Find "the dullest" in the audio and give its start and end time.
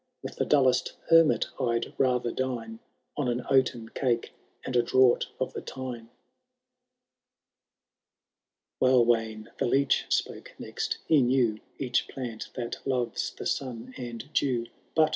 0.37-0.93